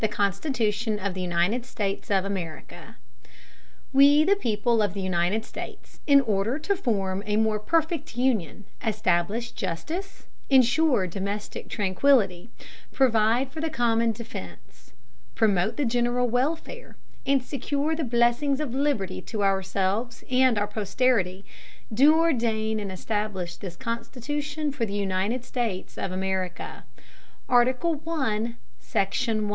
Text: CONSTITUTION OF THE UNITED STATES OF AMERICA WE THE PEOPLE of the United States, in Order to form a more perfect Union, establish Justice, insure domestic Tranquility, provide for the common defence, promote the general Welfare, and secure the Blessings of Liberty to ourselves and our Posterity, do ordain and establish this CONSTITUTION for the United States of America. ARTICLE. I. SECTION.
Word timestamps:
CONSTITUTION 0.09 0.97
OF 0.97 1.13
THE 1.13 1.21
UNITED 1.21 1.63
STATES 1.63 2.09
OF 2.09 2.25
AMERICA 2.25 2.95
WE 3.93 4.23
THE 4.23 4.35
PEOPLE 4.35 4.81
of 4.81 4.95
the 4.95 4.99
United 5.01 5.45
States, 5.45 5.99
in 6.07 6.21
Order 6.21 6.57
to 6.57 6.75
form 6.75 7.21
a 7.27 7.35
more 7.35 7.59
perfect 7.59 8.17
Union, 8.17 8.65
establish 8.83 9.51
Justice, 9.51 10.25
insure 10.49 11.05
domestic 11.05 11.69
Tranquility, 11.69 12.49
provide 12.91 13.51
for 13.51 13.61
the 13.61 13.69
common 13.69 14.11
defence, 14.11 14.91
promote 15.35 15.77
the 15.77 15.85
general 15.85 16.27
Welfare, 16.27 16.97
and 17.27 17.43
secure 17.43 17.95
the 17.95 18.03
Blessings 18.03 18.59
of 18.59 18.73
Liberty 18.73 19.21
to 19.21 19.43
ourselves 19.43 20.23
and 20.31 20.57
our 20.57 20.65
Posterity, 20.65 21.45
do 21.93 22.15
ordain 22.15 22.79
and 22.79 22.91
establish 22.91 23.55
this 23.55 23.75
CONSTITUTION 23.75 24.71
for 24.71 24.83
the 24.83 24.95
United 24.95 25.45
States 25.45 25.95
of 25.95 26.11
America. 26.11 26.85
ARTICLE. 27.47 28.01
I. 28.07 28.55
SECTION. 28.79 29.47